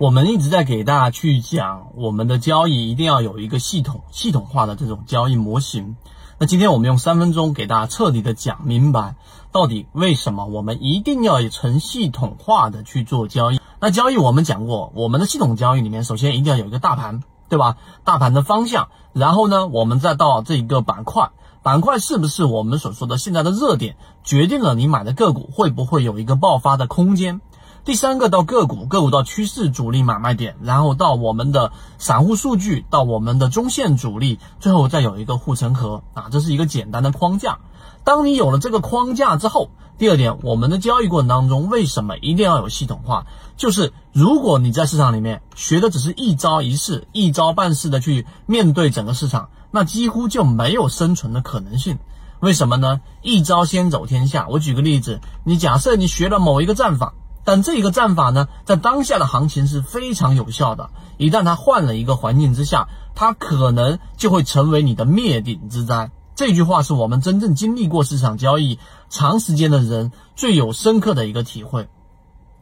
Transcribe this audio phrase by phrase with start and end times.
[0.00, 5.94] 我们一直在给大家去讲，我们的交易一定要有一个系统、系统化的这种交易模型。
[6.38, 9.16] 那今天我们用三分钟给大家彻底的讲明白，
[9.52, 13.60] 到底为什么我们一定要以成系统化的去做交易。
[13.78, 17.76] 那交易我们讲过，我们的系统交易里面，首先一定要有一个大盘，对吧？
[18.02, 21.28] 大盘的方向，然后呢，我们再到这一个板块，
[21.62, 27.42] 板块是不是我们所说的现在的热点，决定了你买的个股会不会有一个爆发的空间。
[27.82, 37.58] 第三个到个股，个股到趋势主力买卖点，然后到我们的散户数据，到我们的中线主力，最后再有一个护城河啊，这是一个简单的框架。
[38.04, 43.26] 当你有了这个框架之后，第二点，我们的交易过程当中为什么一定要有系统化？
[43.56, 51.98] 就是如果你在市场里面学的只是一招一式、一招半式的去面对整个市场，那几乎就没有生存的可能性。
[52.40, 53.00] 为什么呢？
[53.22, 54.46] 一招先走天下。
[54.48, 57.14] 我举个例子，你假设你学了某一个战法。
[57.44, 60.90] 但这个战法呢，在当下的行情是非常有效的。
[61.16, 66.10] 一旦它换了一个环境之下，它可能就会成为你的灭顶之灾。
[66.36, 71.88] 这句话是我们真正经历过市场交易长时间的人最有深刻的一个体会。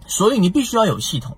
[0.06, 1.36] 所以你必须要有系统。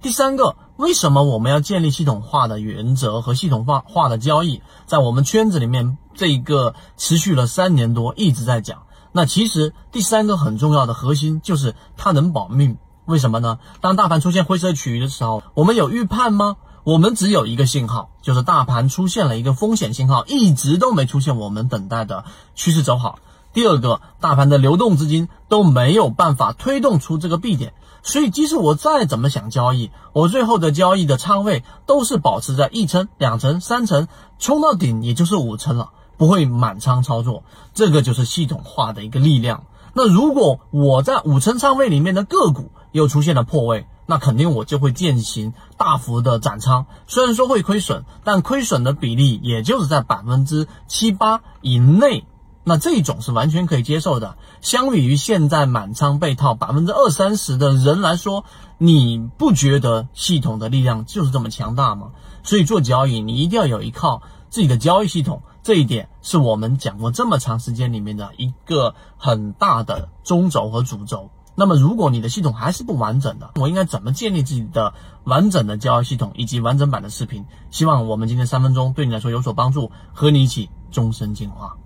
[0.00, 4.62] 第三个，为什么我们要建立系统化的原则和系统化化的交易？
[4.86, 8.84] 在我们圈子里面，这一个持续了三年多，一直在讲。
[9.12, 12.78] 那其实第三个很重要的核心就是它能保命。
[13.04, 13.58] 为什么呢？
[13.80, 16.56] 当大盘出现灰色区域的时候，我们有预判吗？
[16.84, 22.24] 我们只有一个信号，就是大盘出现了一个风险信号，一直都没出现我们等待的
[22.54, 23.18] 趋势走好。
[23.52, 35.90] 第二个，大盘的流动资金都没有办法推动出这个 B 点，所以即使我再怎么想交易，我最后的交易的仓位都是保持在一层、两层、三层，冲到顶也就是五层了，
[36.22, 37.42] 不会满仓操作。
[37.74, 39.64] 这个就是系统化的一个力量。
[39.92, 46.86] 那如果我在五成仓位里面的个股又出现了破位，那肯定我就会进行大幅的斩仓。
[47.08, 52.24] 虽然说会亏损，但亏损的比例也就是在百分之七八以内，
[52.62, 54.36] 那这种是完全可以接受的。
[54.60, 58.44] 相比于现在满仓被套百分之二三十的人来说，
[58.78, 62.12] 你不觉得系统的力量就是这么强大吗？
[62.44, 65.42] 所以做交易，你一定要有一套自己的交易系统。
[65.62, 71.30] 这一点是我们讲过这么长时间里面的一个很大的中轴和主轴。
[71.54, 77.44] 那么，如果你的系统还是不完整的，我应该怎么建立自己的完整的交易系统以及完整版的视频？
[77.70, 81.76] 希望我们今天三分钟对你来说有所帮助，和你一起终身进化。